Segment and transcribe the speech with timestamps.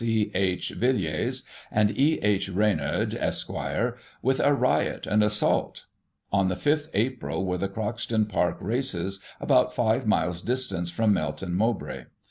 [0.03, 0.31] C.
[0.33, 0.69] H.
[0.71, 2.17] Villiers, and E.
[2.23, 2.49] H.
[2.49, 3.51] Reynard, Esq.,
[4.23, 5.85] with a riot and assault
[6.31, 11.53] On the 5th April were the Croxton Park races, about five miles distance from Melton
[11.53, 12.05] Mowbray.